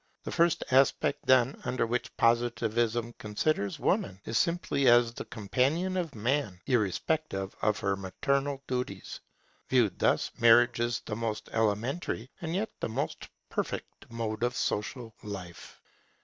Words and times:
The 0.23 0.31
first 0.31 0.63
aspect 0.71 1.27
then, 1.27 1.61
under 1.63 1.85
which 1.85 2.17
Positivism 2.17 3.13
considers 3.19 3.77
Woman, 3.77 4.19
is 4.25 4.35
simply 4.35 4.87
as 4.87 5.13
the 5.13 5.25
companion 5.25 5.95
of 5.95 6.15
Man, 6.15 6.59
irrespective 6.65 7.55
of 7.61 7.77
her 7.81 7.95
maternal 7.95 8.63
duties. 8.65 9.19
Viewed 9.69 9.99
thus, 9.99 10.31
Marriage 10.39 10.79
is 10.79 11.01
the 11.01 11.15
most 11.15 11.49
elementary 11.51 12.31
and 12.41 12.55
yet 12.55 12.71
the 12.79 12.89
most 12.89 13.29
perfect 13.47 14.11
mode 14.11 14.41
of 14.41 14.55
social 14.55 15.13
life. 15.21 15.79